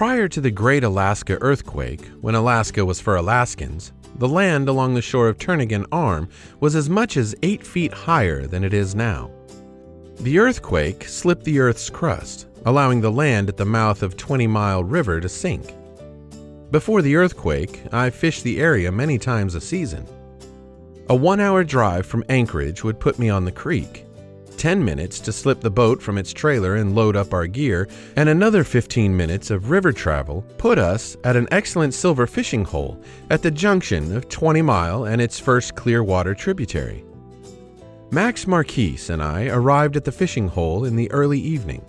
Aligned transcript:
Prior 0.00 0.28
to 0.28 0.40
the 0.40 0.50
Great 0.50 0.82
Alaska 0.82 1.36
Earthquake, 1.42 2.06
when 2.22 2.34
Alaska 2.34 2.82
was 2.86 2.98
for 2.98 3.16
Alaskans, 3.16 3.92
the 4.14 4.26
land 4.26 4.66
along 4.66 4.94
the 4.94 5.02
shore 5.02 5.28
of 5.28 5.36
Turnagain 5.36 5.84
Arm 5.92 6.30
was 6.58 6.74
as 6.74 6.88
much 6.88 7.18
as 7.18 7.34
8 7.42 7.66
feet 7.66 7.92
higher 7.92 8.46
than 8.46 8.64
it 8.64 8.72
is 8.72 8.94
now. 8.94 9.30
The 10.20 10.38
earthquake 10.38 11.04
slipped 11.04 11.44
the 11.44 11.60
Earth's 11.60 11.90
crust, 11.90 12.46
allowing 12.64 13.02
the 13.02 13.12
land 13.12 13.50
at 13.50 13.58
the 13.58 13.66
mouth 13.66 14.02
of 14.02 14.16
Twenty 14.16 14.46
Mile 14.46 14.82
River 14.82 15.20
to 15.20 15.28
sink. 15.28 15.74
Before 16.70 17.02
the 17.02 17.16
earthquake, 17.16 17.82
I 17.92 18.08
fished 18.08 18.42
the 18.42 18.58
area 18.58 18.90
many 18.90 19.18
times 19.18 19.54
a 19.54 19.60
season. 19.60 20.06
A 21.10 21.14
one 21.14 21.40
hour 21.40 21.62
drive 21.62 22.06
from 22.06 22.24
Anchorage 22.30 22.82
would 22.82 23.00
put 23.00 23.18
me 23.18 23.28
on 23.28 23.44
the 23.44 23.52
creek, 23.52 24.06
10 24.60 24.84
minutes 24.84 25.20
to 25.20 25.32
slip 25.32 25.62
the 25.62 25.70
boat 25.70 26.02
from 26.02 26.18
its 26.18 26.34
trailer 26.34 26.76
and 26.76 26.94
load 26.94 27.16
up 27.16 27.32
our 27.32 27.46
gear, 27.46 27.88
and 28.16 28.28
another 28.28 28.62
15 28.62 29.16
minutes 29.16 29.50
of 29.50 29.70
river 29.70 29.90
travel 29.90 30.44
put 30.58 30.78
us 30.78 31.16
at 31.24 31.34
an 31.34 31.48
excellent 31.50 31.94
silver 31.94 32.26
fishing 32.26 32.62
hole 32.62 33.02
at 33.30 33.40
the 33.40 33.50
junction 33.50 34.14
of 34.14 34.28
20 34.28 34.60
Mile 34.60 35.06
and 35.06 35.22
its 35.22 35.40
first 35.40 35.74
Clearwater 35.76 36.34
tributary. 36.34 37.02
Max 38.10 38.46
Marquise 38.46 39.08
and 39.08 39.22
I 39.22 39.46
arrived 39.48 39.96
at 39.96 40.04
the 40.04 40.12
fishing 40.12 40.48
hole 40.48 40.84
in 40.84 40.94
the 40.94 41.10
early 41.10 41.40
evening. 41.40 41.82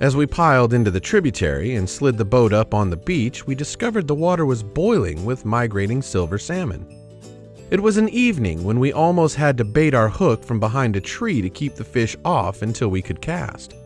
As 0.00 0.16
we 0.16 0.26
piled 0.26 0.74
into 0.74 0.90
the 0.90 0.98
tributary 0.98 1.76
and 1.76 1.88
slid 1.88 2.18
the 2.18 2.24
boat 2.24 2.52
up 2.52 2.74
on 2.74 2.90
the 2.90 2.96
beach, 2.96 3.46
we 3.46 3.54
discovered 3.54 4.08
the 4.08 4.16
water 4.16 4.44
was 4.44 4.64
boiling 4.64 5.24
with 5.24 5.44
migrating 5.44 6.02
silver 6.02 6.38
salmon. 6.38 6.99
It 7.70 7.80
was 7.80 7.98
an 7.98 8.08
evening 8.08 8.64
when 8.64 8.80
we 8.80 8.92
almost 8.92 9.36
had 9.36 9.56
to 9.58 9.64
bait 9.64 9.94
our 9.94 10.08
hook 10.08 10.42
from 10.42 10.58
behind 10.58 10.96
a 10.96 11.00
tree 11.00 11.40
to 11.40 11.48
keep 11.48 11.76
the 11.76 11.84
fish 11.84 12.16
off 12.24 12.62
until 12.62 12.88
we 12.88 13.00
could 13.00 13.20
cast. 13.20 13.76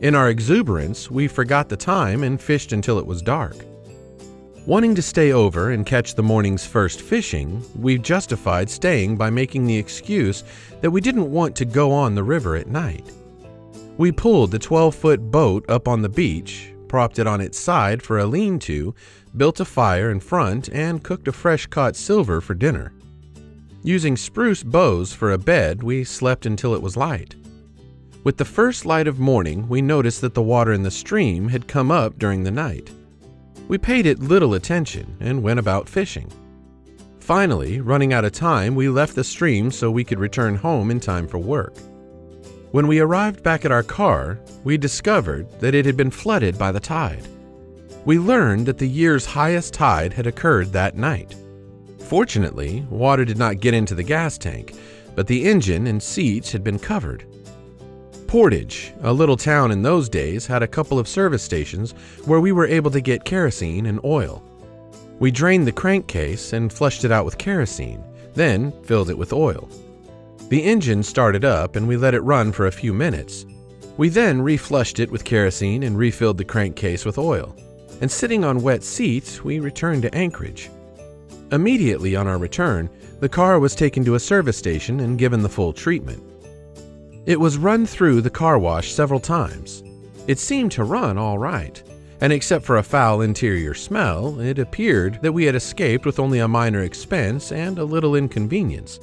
In 0.00 0.14
our 0.14 0.30
exuberance, 0.30 1.10
we 1.10 1.26
forgot 1.26 1.68
the 1.68 1.76
time 1.76 2.22
and 2.22 2.40
fished 2.40 2.72
until 2.72 3.00
it 3.00 3.06
was 3.06 3.20
dark. 3.20 3.56
Wanting 4.64 4.94
to 4.94 5.02
stay 5.02 5.32
over 5.32 5.70
and 5.70 5.84
catch 5.84 6.14
the 6.14 6.22
morning's 6.22 6.64
first 6.64 7.00
fishing, 7.00 7.64
we 7.74 7.98
justified 7.98 8.70
staying 8.70 9.16
by 9.16 9.28
making 9.28 9.66
the 9.66 9.76
excuse 9.76 10.44
that 10.80 10.92
we 10.92 11.00
didn't 11.00 11.32
want 11.32 11.56
to 11.56 11.64
go 11.64 11.90
on 11.90 12.14
the 12.14 12.22
river 12.22 12.54
at 12.54 12.68
night. 12.68 13.10
We 13.98 14.12
pulled 14.12 14.52
the 14.52 14.60
12 14.60 14.94
foot 14.94 15.32
boat 15.32 15.68
up 15.68 15.88
on 15.88 16.02
the 16.02 16.08
beach, 16.08 16.72
propped 16.86 17.18
it 17.18 17.26
on 17.26 17.40
its 17.40 17.58
side 17.58 18.04
for 18.04 18.20
a 18.20 18.26
lean 18.26 18.60
to, 18.60 18.94
built 19.36 19.58
a 19.58 19.64
fire 19.64 20.12
in 20.12 20.20
front, 20.20 20.68
and 20.68 21.02
cooked 21.02 21.26
a 21.26 21.32
fresh 21.32 21.66
caught 21.66 21.96
silver 21.96 22.40
for 22.40 22.54
dinner. 22.54 22.92
Using 23.82 24.14
spruce 24.14 24.62
boughs 24.62 25.14
for 25.14 25.32
a 25.32 25.38
bed, 25.38 25.82
we 25.82 26.04
slept 26.04 26.44
until 26.44 26.74
it 26.74 26.82
was 26.82 26.98
light. 26.98 27.34
With 28.24 28.36
the 28.36 28.44
first 28.44 28.84
light 28.84 29.06
of 29.06 29.18
morning, 29.18 29.66
we 29.70 29.80
noticed 29.80 30.20
that 30.20 30.34
the 30.34 30.42
water 30.42 30.74
in 30.74 30.82
the 30.82 30.90
stream 30.90 31.48
had 31.48 31.66
come 31.66 31.90
up 31.90 32.18
during 32.18 32.44
the 32.44 32.50
night. 32.50 32.90
We 33.68 33.78
paid 33.78 34.04
it 34.04 34.18
little 34.18 34.52
attention 34.52 35.16
and 35.20 35.42
went 35.42 35.58
about 35.58 35.88
fishing. 35.88 36.30
Finally, 37.20 37.80
running 37.80 38.12
out 38.12 38.26
of 38.26 38.32
time, 38.32 38.74
we 38.74 38.90
left 38.90 39.14
the 39.14 39.24
stream 39.24 39.70
so 39.70 39.90
we 39.90 40.04
could 40.04 40.18
return 40.18 40.56
home 40.56 40.90
in 40.90 41.00
time 41.00 41.26
for 41.26 41.38
work. 41.38 41.74
When 42.72 42.86
we 42.86 43.00
arrived 43.00 43.42
back 43.42 43.64
at 43.64 43.72
our 43.72 43.82
car, 43.82 44.38
we 44.62 44.76
discovered 44.76 45.48
that 45.60 45.74
it 45.74 45.86
had 45.86 45.96
been 45.96 46.10
flooded 46.10 46.58
by 46.58 46.70
the 46.70 46.80
tide. 46.80 47.26
We 48.04 48.18
learned 48.18 48.66
that 48.66 48.76
the 48.76 48.88
year's 48.88 49.24
highest 49.24 49.72
tide 49.72 50.12
had 50.12 50.26
occurred 50.26 50.72
that 50.72 50.96
night. 50.96 51.34
Fortunately, 52.10 52.84
water 52.90 53.24
did 53.24 53.38
not 53.38 53.60
get 53.60 53.72
into 53.72 53.94
the 53.94 54.02
gas 54.02 54.36
tank, 54.36 54.74
but 55.14 55.28
the 55.28 55.48
engine 55.48 55.86
and 55.86 56.02
seats 56.02 56.50
had 56.50 56.64
been 56.64 56.76
covered. 56.76 57.24
Portage, 58.26 58.92
a 59.02 59.12
little 59.12 59.36
town 59.36 59.70
in 59.70 59.82
those 59.82 60.08
days, 60.08 60.44
had 60.44 60.60
a 60.60 60.66
couple 60.66 60.98
of 60.98 61.06
service 61.06 61.40
stations 61.40 61.92
where 62.24 62.40
we 62.40 62.50
were 62.50 62.66
able 62.66 62.90
to 62.90 63.00
get 63.00 63.24
kerosene 63.24 63.86
and 63.86 64.00
oil. 64.02 64.42
We 65.20 65.30
drained 65.30 65.68
the 65.68 65.72
crankcase 65.72 66.52
and 66.52 66.72
flushed 66.72 67.04
it 67.04 67.12
out 67.12 67.24
with 67.24 67.38
kerosene, 67.38 68.02
then 68.34 68.72
filled 68.82 69.10
it 69.10 69.16
with 69.16 69.32
oil. 69.32 69.68
The 70.48 70.64
engine 70.64 71.04
started 71.04 71.44
up 71.44 71.76
and 71.76 71.86
we 71.86 71.96
let 71.96 72.14
it 72.14 72.22
run 72.22 72.50
for 72.50 72.66
a 72.66 72.72
few 72.72 72.92
minutes. 72.92 73.46
We 73.98 74.08
then 74.08 74.42
reflushed 74.42 74.98
it 74.98 75.12
with 75.12 75.24
kerosene 75.24 75.84
and 75.84 75.96
refilled 75.96 76.38
the 76.38 76.44
crankcase 76.44 77.04
with 77.04 77.18
oil. 77.18 77.54
And 78.00 78.10
sitting 78.10 78.44
on 78.44 78.62
wet 78.62 78.82
seats, 78.82 79.44
we 79.44 79.60
returned 79.60 80.02
to 80.02 80.12
Anchorage. 80.12 80.70
Immediately 81.52 82.14
on 82.14 82.28
our 82.28 82.38
return, 82.38 82.88
the 83.18 83.28
car 83.28 83.58
was 83.58 83.74
taken 83.74 84.04
to 84.04 84.14
a 84.14 84.20
service 84.20 84.56
station 84.56 85.00
and 85.00 85.18
given 85.18 85.42
the 85.42 85.48
full 85.48 85.72
treatment. 85.72 86.22
It 87.26 87.40
was 87.40 87.58
run 87.58 87.86
through 87.86 88.20
the 88.20 88.30
car 88.30 88.58
wash 88.58 88.92
several 88.92 89.20
times. 89.20 89.82
It 90.28 90.38
seemed 90.38 90.70
to 90.72 90.84
run 90.84 91.18
all 91.18 91.38
right, 91.38 91.82
and 92.20 92.32
except 92.32 92.64
for 92.64 92.76
a 92.76 92.82
foul 92.84 93.22
interior 93.22 93.74
smell, 93.74 94.38
it 94.40 94.60
appeared 94.60 95.20
that 95.22 95.32
we 95.32 95.44
had 95.44 95.56
escaped 95.56 96.06
with 96.06 96.20
only 96.20 96.38
a 96.38 96.46
minor 96.46 96.82
expense 96.82 97.50
and 97.50 97.78
a 97.78 97.84
little 97.84 98.14
inconvenience. 98.14 99.00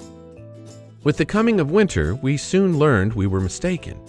With 1.04 1.18
the 1.18 1.26
coming 1.26 1.60
of 1.60 1.72
winter, 1.72 2.16
we 2.16 2.38
soon 2.38 2.80
learned 2.80 3.14
we 3.14 3.28
were 3.28 3.42
mistaken. 3.42 4.00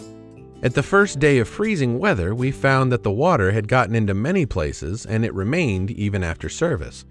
At 0.62 0.74
the 0.74 0.82
first 0.82 1.18
day 1.18 1.38
of 1.38 1.48
freezing 1.48 1.98
weather, 1.98 2.34
we 2.34 2.50
found 2.50 2.92
that 2.92 3.02
the 3.02 3.10
water 3.10 3.50
had 3.50 3.68
gotten 3.68 3.94
into 3.94 4.14
many 4.14 4.46
places 4.46 5.06
and 5.06 5.24
it 5.24 5.34
remained 5.34 5.90
even 5.92 6.22
after 6.22 6.48
service. 6.48 7.04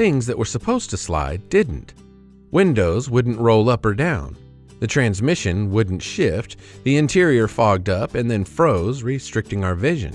Things 0.00 0.24
that 0.28 0.38
were 0.38 0.46
supposed 0.46 0.88
to 0.88 0.96
slide 0.96 1.50
didn't. 1.50 1.92
Windows 2.50 3.10
wouldn't 3.10 3.38
roll 3.38 3.68
up 3.68 3.84
or 3.84 3.92
down. 3.92 4.34
The 4.78 4.86
transmission 4.86 5.70
wouldn't 5.70 6.02
shift, 6.02 6.56
the 6.84 6.96
interior 6.96 7.46
fogged 7.46 7.90
up 7.90 8.14
and 8.14 8.30
then 8.30 8.46
froze, 8.46 9.02
restricting 9.02 9.62
our 9.62 9.74
vision. 9.74 10.14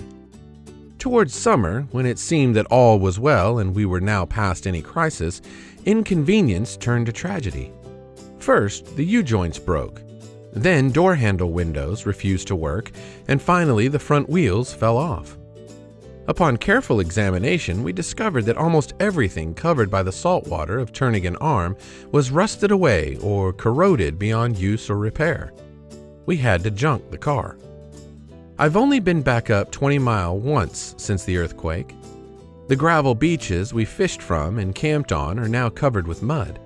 Towards 0.98 1.36
summer, 1.36 1.84
when 1.92 2.08
it 2.08 2.18
seemed 2.18 2.56
that 2.56 2.66
all 2.72 2.98
was 2.98 3.20
well 3.20 3.60
and 3.60 3.76
we 3.76 3.86
were 3.86 4.02
now 4.02 4.26
past 4.26 4.66
any 4.66 4.82
crisis, 4.82 5.44
inconvenience 5.86 6.78
turned 6.78 7.06
to 7.06 7.12
tragedy. 7.12 7.72
First, 8.40 8.96
the 8.96 9.06
U 9.06 9.22
joints 9.22 9.60
broke. 9.60 10.02
Then, 10.52 10.90
door 10.90 11.14
handle 11.14 11.52
windows 11.52 12.08
refused 12.08 12.48
to 12.48 12.56
work, 12.56 12.92
and 13.28 13.40
finally, 13.40 13.88
the 13.88 14.00
front 14.00 14.30
wheels 14.30 14.74
fell 14.74 14.98
off. 14.98 15.38
Upon 16.28 16.58
careful 16.58 17.00
examination, 17.00 17.84
we 17.84 17.94
discovered 17.94 18.46
that 18.46 18.58
almost 18.58 18.94
everything 19.00 19.54
covered 19.54 19.92
by 19.92 20.02
the 20.02 20.12
salt 20.12 20.48
water 20.48 20.80
of 20.80 20.92
Turnagain 20.92 21.38
Arm 21.40 21.78
was 22.12 22.32
rusted 22.32 22.72
away 22.72 23.18
or 23.22 23.54
corroded 23.54 24.18
beyond 24.18 24.58
use 24.58 24.90
or 24.90 24.98
repair. 24.98 25.54
We 26.26 26.38
had 26.38 26.64
to 26.64 26.72
junk 26.72 27.12
the 27.12 27.18
car. 27.20 27.58
I've 28.58 28.76
only 28.76 29.00
been 29.00 29.22
back 29.22 29.52
up 29.52 29.72
20 29.72 30.00
Mile 30.00 30.40
once 30.40 30.96
since 30.98 31.24
the 31.26 31.38
earthquake. 31.38 31.94
The 32.70 32.76
gravel 32.76 33.14
beaches 33.14 33.74
we 33.74 33.86
fished 33.86 34.22
from 34.22 34.58
and 34.58 34.74
camped 34.74 35.12
on 35.12 35.38
are 35.38 35.48
now 35.48 35.70
covered 35.70 36.08
with 36.08 36.24
mud. 36.24 36.60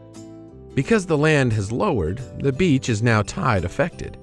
Because 0.73 1.05
the 1.05 1.17
land 1.17 1.51
has 1.51 1.73
lowered, 1.73 2.21
the 2.41 2.53
beach 2.53 2.87
is 2.87 3.03
now 3.03 3.23
tide 3.23 3.65
affected. 3.65 4.17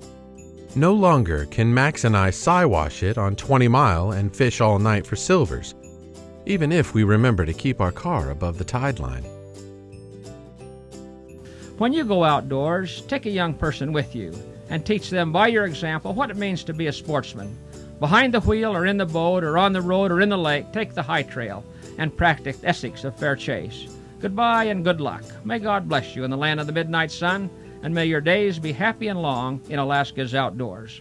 No 0.76 0.92
longer 0.92 1.46
can 1.46 1.72
Max 1.72 2.04
and 2.04 2.14
I 2.14 2.28
Siwash 2.28 3.02
it 3.02 3.16
on 3.16 3.34
20 3.34 3.66
Mile 3.66 4.12
and 4.12 4.36
fish 4.36 4.60
all 4.60 4.78
night 4.78 5.06
for 5.06 5.16
silvers, 5.16 5.74
even 6.44 6.70
if 6.70 6.92
we 6.92 7.02
remember 7.02 7.46
to 7.46 7.54
keep 7.54 7.80
our 7.80 7.90
car 7.90 8.28
above 8.28 8.58
the 8.58 8.64
tide 8.64 8.98
line. 8.98 9.24
When 11.78 11.94
you 11.94 12.04
go 12.04 12.24
outdoors, 12.24 13.00
take 13.08 13.24
a 13.24 13.30
young 13.30 13.54
person 13.54 13.90
with 13.90 14.14
you 14.14 14.34
and 14.68 14.84
teach 14.84 15.08
them 15.08 15.32
by 15.32 15.46
your 15.46 15.64
example 15.64 16.12
what 16.12 16.28
it 16.28 16.36
means 16.36 16.62
to 16.64 16.74
be 16.74 16.88
a 16.88 16.92
sportsman. 16.92 17.56
Behind 17.98 18.34
the 18.34 18.40
wheel 18.40 18.76
or 18.76 18.84
in 18.84 18.98
the 18.98 19.06
boat 19.06 19.44
or 19.44 19.56
on 19.56 19.72
the 19.72 19.80
road 19.80 20.12
or 20.12 20.20
in 20.20 20.28
the 20.28 20.36
lake, 20.36 20.72
take 20.72 20.92
the 20.92 21.02
high 21.02 21.22
trail 21.22 21.64
and 21.96 22.14
practice 22.14 22.60
ethics 22.64 23.04
of 23.04 23.16
fair 23.16 23.34
chase. 23.34 23.86
Goodbye 24.20 24.64
and 24.64 24.84
good 24.84 25.00
luck. 25.00 25.24
May 25.42 25.58
God 25.58 25.88
bless 25.88 26.14
you 26.14 26.24
in 26.24 26.30
the 26.30 26.36
land 26.36 26.60
of 26.60 26.66
the 26.66 26.72
midnight 26.74 27.10
sun 27.10 27.48
and 27.82 27.94
may 27.94 28.06
your 28.06 28.20
days 28.20 28.58
be 28.58 28.72
happy 28.72 29.08
and 29.08 29.20
long 29.20 29.60
in 29.68 29.78
Alaska's 29.78 30.34
outdoors. 30.34 31.00